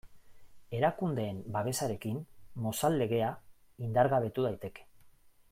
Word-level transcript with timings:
Erakundeen 0.77 1.41
babesarekin 1.57 2.17
Mozal 2.65 2.99
Legea 3.03 3.31
indargabetu 3.89 4.49
daiteke. 4.49 4.89